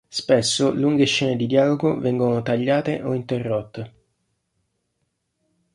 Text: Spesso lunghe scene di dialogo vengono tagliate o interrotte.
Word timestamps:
Spesso 0.07 0.71
lunghe 0.73 1.05
scene 1.05 1.35
di 1.35 1.45
dialogo 1.45 1.99
vengono 1.99 2.41
tagliate 2.41 3.03
o 3.03 3.13
interrotte. 3.13 3.93